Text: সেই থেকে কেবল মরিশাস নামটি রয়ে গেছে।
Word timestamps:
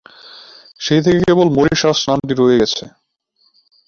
সেই 0.79 1.01
থেকে 1.01 1.19
কেবল 1.21 1.47
মরিশাস 1.57 1.99
নামটি 2.09 2.33
রয়ে 2.35 2.59
গেছে। 2.61 2.83